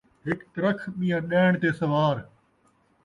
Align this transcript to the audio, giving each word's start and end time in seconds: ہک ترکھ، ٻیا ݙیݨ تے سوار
ہک 0.25 0.39
ترکھ، 0.53 0.83
ٻیا 0.97 1.17
ݙیݨ 1.29 1.51
تے 1.61 1.69
سوار 1.79 2.17